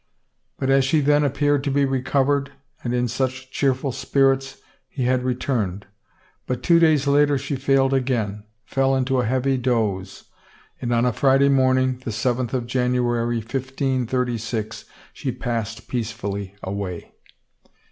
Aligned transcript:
But 0.57 0.71
as 0.71 0.83
she 0.83 0.99
then 0.99 1.23
appeared 1.23 1.63
so 1.63 1.71
recovered 1.73 2.53
and 2.83 2.91
in 2.91 3.07
such 3.07 3.51
cheerful 3.51 3.91
spirits 3.91 4.57
he 4.89 5.03
had 5.03 5.21
returned. 5.21 5.85
But 6.47 6.63
two 6.63 6.79
days 6.79 7.05
later 7.05 7.37
she 7.37 7.55
failed 7.55 7.93
again, 7.93 8.45
fell 8.65 8.95
into 8.95 9.19
a 9.19 9.25
heavy 9.27 9.57
doze, 9.57 10.23
and 10.81 10.91
on 10.91 11.05
a 11.05 11.13
Friday 11.13 11.49
morning, 11.49 12.01
the 12.03 12.11
seventh 12.11 12.51
of 12.55 12.65
January, 12.65 13.37
1536, 13.37 14.85
she 15.13 15.31
passed 15.31 15.87
peacefully 15.87 16.55
away. 16.63 17.11